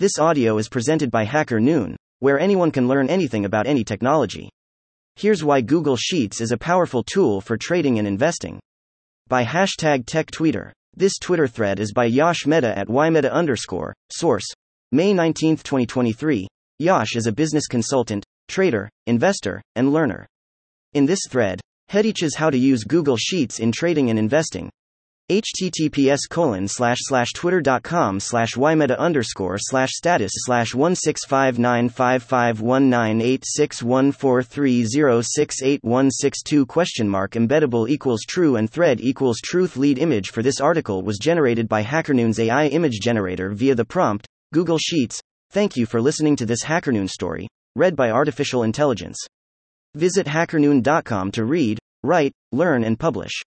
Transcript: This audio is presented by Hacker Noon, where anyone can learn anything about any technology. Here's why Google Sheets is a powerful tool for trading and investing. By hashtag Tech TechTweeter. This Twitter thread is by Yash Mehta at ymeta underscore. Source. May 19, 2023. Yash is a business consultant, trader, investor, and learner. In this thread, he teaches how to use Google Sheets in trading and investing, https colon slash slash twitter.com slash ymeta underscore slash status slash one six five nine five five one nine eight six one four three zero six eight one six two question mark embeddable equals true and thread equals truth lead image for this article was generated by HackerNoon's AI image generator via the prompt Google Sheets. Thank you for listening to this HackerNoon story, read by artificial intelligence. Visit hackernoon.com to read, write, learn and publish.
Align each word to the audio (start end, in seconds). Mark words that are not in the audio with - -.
This 0.00 0.18
audio 0.18 0.56
is 0.56 0.70
presented 0.70 1.10
by 1.10 1.24
Hacker 1.24 1.60
Noon, 1.60 1.94
where 2.20 2.40
anyone 2.40 2.70
can 2.70 2.88
learn 2.88 3.10
anything 3.10 3.44
about 3.44 3.66
any 3.66 3.84
technology. 3.84 4.48
Here's 5.16 5.44
why 5.44 5.60
Google 5.60 5.94
Sheets 5.94 6.40
is 6.40 6.52
a 6.52 6.56
powerful 6.56 7.02
tool 7.02 7.42
for 7.42 7.58
trading 7.58 7.98
and 7.98 8.08
investing. 8.08 8.58
By 9.28 9.44
hashtag 9.44 10.06
Tech 10.06 10.30
TechTweeter. 10.30 10.72
This 10.96 11.18
Twitter 11.18 11.46
thread 11.46 11.80
is 11.80 11.92
by 11.92 12.06
Yash 12.06 12.46
Mehta 12.46 12.78
at 12.78 12.88
ymeta 12.88 13.30
underscore. 13.30 13.92
Source. 14.10 14.46
May 14.90 15.12
19, 15.12 15.58
2023. 15.58 16.48
Yash 16.78 17.14
is 17.14 17.26
a 17.26 17.32
business 17.32 17.66
consultant, 17.66 18.24
trader, 18.48 18.88
investor, 19.06 19.60
and 19.76 19.92
learner. 19.92 20.26
In 20.94 21.04
this 21.04 21.26
thread, 21.28 21.60
he 21.88 22.00
teaches 22.00 22.36
how 22.36 22.48
to 22.48 22.56
use 22.56 22.84
Google 22.84 23.18
Sheets 23.18 23.60
in 23.60 23.70
trading 23.70 24.08
and 24.08 24.18
investing, 24.18 24.70
https 25.30 26.28
colon 26.28 26.66
slash 26.66 26.98
slash 27.02 27.32
twitter.com 27.32 28.18
slash 28.18 28.54
ymeta 28.54 28.98
underscore 28.98 29.58
slash 29.58 29.90
status 29.92 30.32
slash 30.34 30.74
one 30.74 30.96
six 30.96 31.24
five 31.24 31.56
nine 31.56 31.88
five 31.88 32.20
five 32.20 32.60
one 32.60 32.90
nine 32.90 33.20
eight 33.20 33.44
six 33.46 33.80
one 33.80 34.10
four 34.10 34.42
three 34.42 34.84
zero 34.84 35.20
six 35.22 35.62
eight 35.62 35.78
one 35.84 36.10
six 36.10 36.42
two 36.42 36.66
question 36.66 37.08
mark 37.08 37.32
embeddable 37.32 37.88
equals 37.88 38.22
true 38.26 38.56
and 38.56 38.68
thread 38.68 39.00
equals 39.00 39.38
truth 39.40 39.76
lead 39.76 39.98
image 39.98 40.30
for 40.30 40.42
this 40.42 40.60
article 40.60 41.02
was 41.02 41.16
generated 41.16 41.68
by 41.68 41.84
HackerNoon's 41.84 42.40
AI 42.40 42.66
image 42.66 42.98
generator 43.00 43.50
via 43.50 43.76
the 43.76 43.84
prompt 43.84 44.26
Google 44.52 44.78
Sheets. 44.78 45.20
Thank 45.52 45.76
you 45.76 45.86
for 45.86 46.02
listening 46.02 46.34
to 46.36 46.46
this 46.46 46.64
HackerNoon 46.64 47.08
story, 47.08 47.46
read 47.76 47.94
by 47.94 48.10
artificial 48.10 48.64
intelligence. 48.64 49.18
Visit 49.94 50.26
hackernoon.com 50.26 51.30
to 51.32 51.44
read, 51.44 51.78
write, 52.02 52.32
learn 52.50 52.82
and 52.82 52.98
publish. 52.98 53.42